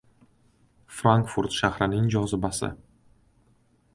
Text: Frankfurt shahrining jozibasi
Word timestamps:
Frankfurt 1.01 1.51
shahrining 1.57 2.09
jozibasi 2.15 2.71